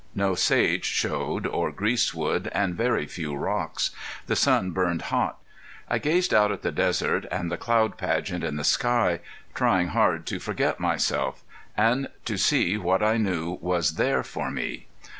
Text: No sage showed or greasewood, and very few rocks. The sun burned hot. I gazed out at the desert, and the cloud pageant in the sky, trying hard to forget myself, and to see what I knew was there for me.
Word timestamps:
No 0.15 0.33
sage 0.33 0.83
showed 0.85 1.45
or 1.45 1.71
greasewood, 1.71 2.49
and 2.53 2.73
very 2.73 3.05
few 3.05 3.35
rocks. 3.35 3.91
The 4.25 4.35
sun 4.35 4.71
burned 4.71 5.03
hot. 5.13 5.37
I 5.87 5.99
gazed 5.99 6.33
out 6.33 6.51
at 6.51 6.63
the 6.63 6.71
desert, 6.71 7.27
and 7.29 7.51
the 7.51 7.57
cloud 7.57 7.99
pageant 7.99 8.43
in 8.43 8.55
the 8.55 8.63
sky, 8.63 9.19
trying 9.53 9.89
hard 9.89 10.25
to 10.25 10.39
forget 10.39 10.79
myself, 10.79 11.43
and 11.77 12.07
to 12.25 12.35
see 12.39 12.79
what 12.79 13.03
I 13.03 13.17
knew 13.17 13.59
was 13.61 13.91
there 13.91 14.23
for 14.23 14.49
me. 14.49 14.87